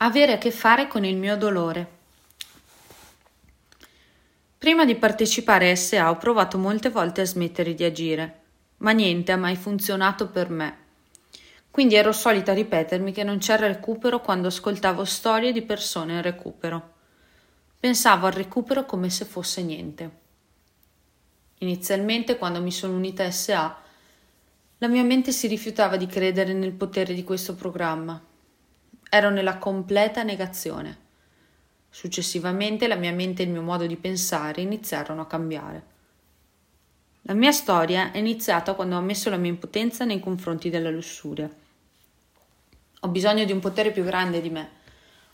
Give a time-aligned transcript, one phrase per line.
[0.00, 1.96] Avere a che fare con il mio dolore.
[4.56, 8.40] Prima di partecipare a SA ho provato molte volte a smettere di agire,
[8.76, 10.76] ma niente ha mai funzionato per me.
[11.72, 16.94] Quindi ero solita ripetermi che non c'era recupero quando ascoltavo storie di persone in recupero.
[17.80, 20.10] Pensavo al recupero come se fosse niente.
[21.58, 23.76] Inizialmente, quando mi sono unita a SA,
[24.78, 28.26] la mia mente si rifiutava di credere nel potere di questo programma
[29.10, 31.06] Ero nella completa negazione.
[31.88, 35.82] Successivamente la mia mente e il mio modo di pensare iniziarono a cambiare.
[37.22, 41.48] La mia storia è iniziata quando ho ammesso la mia impotenza nei confronti della lussuria.
[43.00, 44.70] Ho bisogno di un potere più grande di me.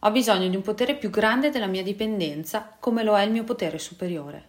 [0.00, 3.44] Ho bisogno di un potere più grande della mia dipendenza, come lo è il mio
[3.44, 4.48] potere superiore.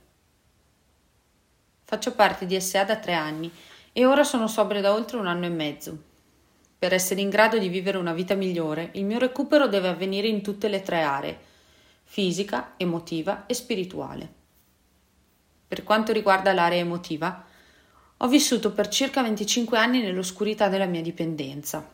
[1.83, 3.51] Faccio parte di SA da tre anni
[3.93, 6.09] e ora sono sobria da oltre un anno e mezzo.
[6.81, 10.41] Per essere in grado di vivere una vita migliore, il mio recupero deve avvenire in
[10.41, 11.39] tutte le tre aree,
[12.01, 14.33] fisica, emotiva e spirituale.
[15.67, 17.45] Per quanto riguarda l'area emotiva,
[18.17, 21.87] ho vissuto per circa 25 anni nell'oscurità della mia dipendenza.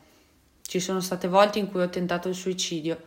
[0.61, 3.03] Ci sono state volte in cui ho tentato il suicidio,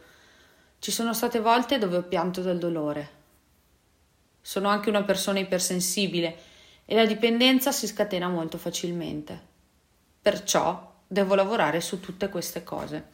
[0.81, 3.11] ci sono state volte dove ho pianto dal dolore.
[4.43, 6.37] Sono anche una persona ipersensibile
[6.85, 9.49] e la dipendenza si scatena molto facilmente.
[10.21, 13.05] Perciò devo lavorare su tutte queste cose.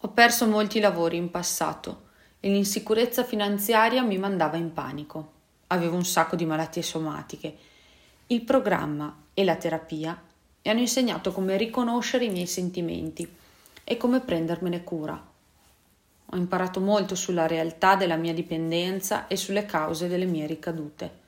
[0.00, 2.08] Ho perso molti lavori in passato
[2.40, 5.32] e l'insicurezza finanziaria mi mandava in panico.
[5.68, 7.56] Avevo un sacco di malattie somatiche.
[8.26, 10.20] Il programma e la terapia
[10.60, 13.26] mi hanno insegnato come riconoscere i miei sentimenti
[13.82, 15.18] e come prendermene cura.
[16.26, 21.22] Ho imparato molto sulla realtà della mia dipendenza e sulle cause delle mie ricadute.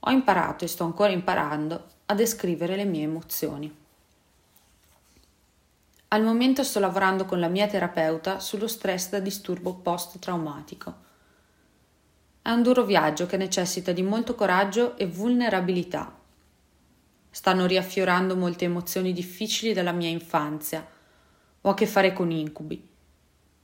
[0.00, 3.74] Ho imparato e sto ancora imparando a descrivere le mie emozioni.
[6.08, 10.94] Al momento sto lavorando con la mia terapeuta sullo stress da disturbo post-traumatico.
[12.42, 16.16] È un duro viaggio che necessita di molto coraggio e vulnerabilità.
[17.28, 20.86] Stanno riaffiorando molte emozioni difficili della mia infanzia.
[21.62, 22.88] Ho a che fare con incubi.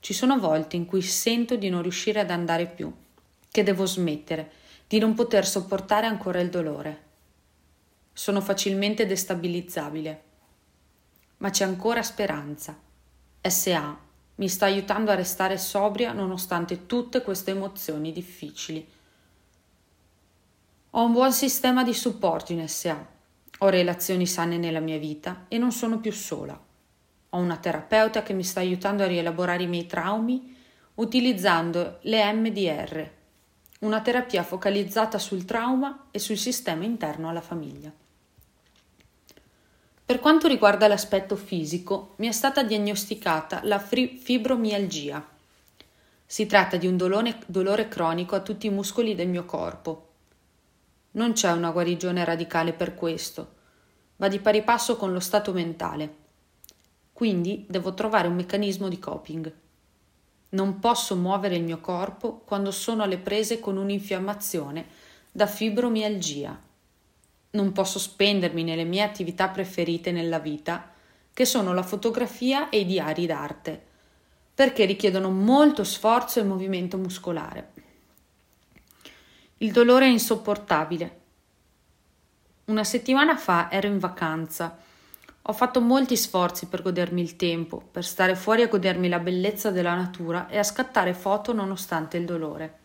[0.00, 2.92] Ci sono volte in cui sento di non riuscire ad andare più,
[3.52, 4.50] che devo smettere,
[4.88, 7.10] di non poter sopportare ancora il dolore.
[8.12, 10.23] Sono facilmente destabilizzabile.
[11.39, 12.78] Ma c'è ancora speranza.
[13.41, 13.99] SA
[14.34, 18.87] mi sta aiutando a restare sobria nonostante tutte queste emozioni difficili.
[20.91, 23.06] Ho un buon sistema di supporto in SA.
[23.59, 26.61] Ho relazioni sane nella mia vita e non sono più sola.
[27.31, 30.55] Ho una terapeuta che mi sta aiutando a rielaborare i miei traumi
[30.94, 33.11] utilizzando le MDR,
[33.82, 37.93] una terapia focalizzata sul trauma e sul sistema interno alla famiglia.
[40.04, 45.26] Per quanto riguarda l'aspetto fisico, mi è stata diagnosticata la fibromialgia.
[46.25, 50.10] Si tratta di un dolore, dolore cronico a tutti i muscoli del mio corpo.
[51.12, 53.54] Non c'è una guarigione radicale per questo,
[54.16, 56.16] va di pari passo con lo stato mentale.
[57.12, 59.53] Quindi devo trovare un meccanismo di coping.
[60.52, 64.86] Non posso muovere il mio corpo quando sono alle prese con un'infiammazione
[65.30, 66.70] da fibromialgia
[67.52, 70.90] non posso spendermi nelle mie attività preferite nella vita,
[71.34, 73.82] che sono la fotografia e i diari d'arte,
[74.54, 77.70] perché richiedono molto sforzo e movimento muscolare.
[79.58, 81.20] Il dolore è insopportabile.
[82.66, 84.78] Una settimana fa ero in vacanza.
[85.47, 89.72] Ho fatto molti sforzi per godermi il tempo, per stare fuori a godermi la bellezza
[89.72, 92.78] della natura e a scattare foto nonostante il dolore.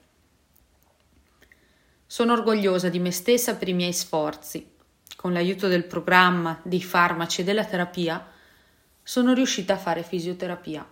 [2.07, 4.72] Sono orgogliosa di me stessa per i miei sforzi.
[5.16, 8.25] Con l'aiuto del programma, dei farmaci e della terapia,
[9.03, 10.88] sono riuscita a fare fisioterapia.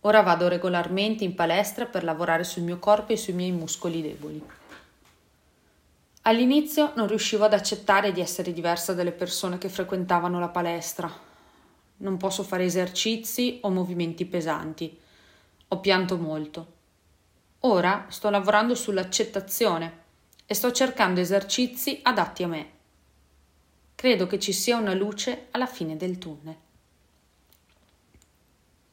[0.00, 4.42] Ora vado regolarmente in palestra per lavorare sul mio corpo e sui miei muscoli deboli.
[6.26, 11.12] All'inizio non riuscivo ad accettare di essere diversa dalle persone che frequentavano la palestra.
[11.98, 14.98] Non posso fare esercizi o movimenti pesanti.
[15.68, 16.72] Ho pianto molto.
[17.60, 20.02] Ora sto lavorando sull'accettazione
[20.46, 22.70] e sto cercando esercizi adatti a me.
[23.94, 26.56] Credo che ci sia una luce alla fine del tunnel.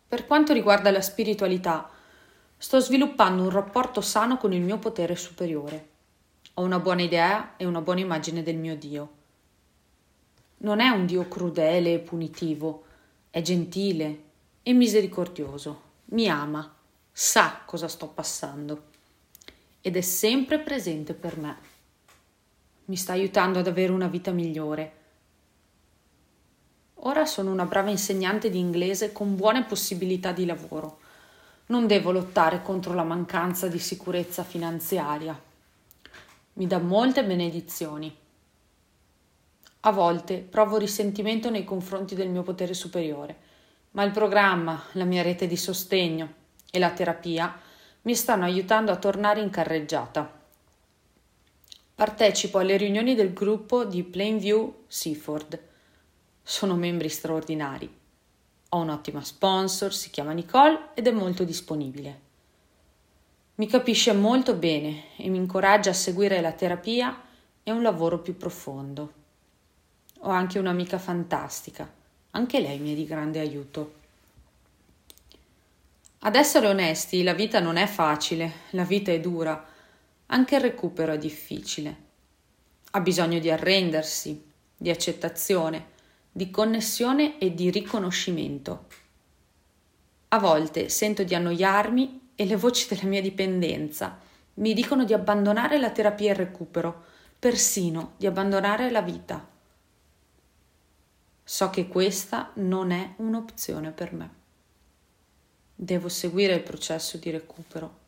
[0.10, 1.90] Per quanto riguarda la spiritualità,
[2.58, 5.91] sto sviluppando un rapporto sano con il mio potere superiore.
[6.62, 9.10] Ho una buona idea e una buona immagine del mio Dio.
[10.58, 12.84] Non è un Dio crudele e punitivo,
[13.32, 14.24] è gentile
[14.62, 15.82] e misericordioso,
[16.12, 16.72] mi ama
[17.12, 18.90] sa cosa sto passando
[19.82, 21.58] ed è sempre presente per me.
[22.86, 24.94] Mi sta aiutando ad avere una vita migliore.
[26.94, 31.00] Ora sono una brava insegnante di inglese con buone possibilità di lavoro.
[31.68, 35.50] Non devo lottare contro la mancanza di sicurezza finanziaria.
[36.54, 38.14] Mi dà molte benedizioni.
[39.82, 43.38] A volte provo risentimento nei confronti del mio potere superiore,
[43.92, 46.34] ma il programma, la mia rete di sostegno
[46.70, 47.58] e la terapia
[48.04, 50.40] mi stanno aiutando a tornare in carreggiata.
[51.96, 55.60] Partecipo alle riunioni del gruppo di Plainview Seaford.
[56.42, 57.90] Sono membri straordinari.
[58.70, 62.30] Ho un'ottima sponsor, si chiama Nicole ed è molto disponibile.
[63.62, 67.16] Mi capisce molto bene e mi incoraggia a seguire la terapia
[67.62, 69.14] e un lavoro più profondo.
[70.22, 71.88] Ho anche un'amica fantastica,
[72.32, 73.94] anche lei mi è di grande aiuto.
[76.22, 79.64] Ad essere onesti, la vita non è facile, la vita è dura,
[80.26, 81.96] anche il recupero è difficile.
[82.90, 84.44] Ha bisogno di arrendersi,
[84.76, 85.90] di accettazione,
[86.32, 88.88] di connessione e di riconoscimento.
[90.30, 94.18] A volte sento di annoiarmi e le voci della mia dipendenza
[94.56, 97.04] mi dicono di abbandonare la terapia e il recupero,
[97.38, 99.48] persino di abbandonare la vita.
[101.44, 104.30] So che questa non è un'opzione per me.
[105.76, 108.00] Devo seguire il processo di recupero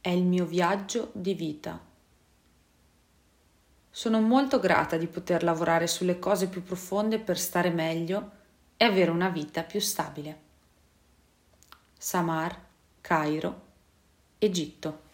[0.00, 1.78] è il mio viaggio di vita.
[3.90, 8.30] Sono molto grata di poter lavorare sulle cose più profonde per stare meglio
[8.78, 10.46] e avere una vita più stabile.
[11.98, 12.66] Samar,
[13.08, 13.62] Cairo,
[14.38, 15.07] Egitto.